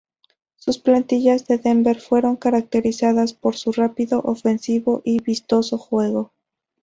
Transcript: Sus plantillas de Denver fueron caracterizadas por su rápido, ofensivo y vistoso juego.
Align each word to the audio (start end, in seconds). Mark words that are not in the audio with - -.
Sus 0.55 0.79
plantillas 0.79 1.45
de 1.45 1.59
Denver 1.59 2.01
fueron 2.01 2.35
caracterizadas 2.35 3.35
por 3.35 3.55
su 3.55 3.71
rápido, 3.71 4.21
ofensivo 4.21 5.03
y 5.05 5.21
vistoso 5.21 5.77
juego. 5.77 6.31